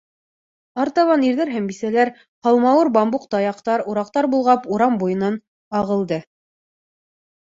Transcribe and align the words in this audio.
Артабан 0.83 1.25
ирҙәр 1.27 1.51
һәм 1.55 1.67
бисәләр, 1.71 2.11
һалмауыр, 2.47 2.91
бамбук 2.97 3.27
таяҡтар, 3.35 3.85
ураҡтар 3.93 4.29
болғап, 4.35 4.69
урам 4.79 4.97
буйынан 5.05 5.39
ағылды. 5.83 6.21